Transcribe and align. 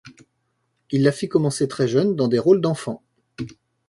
Il 0.89 1.03
la 1.03 1.11
fit 1.11 1.29
commencer 1.29 1.67
très 1.67 1.87
jeune 1.87 2.15
dans 2.15 2.27
des 2.27 2.39
rôles 2.39 2.59
d'enfant. 2.59 3.03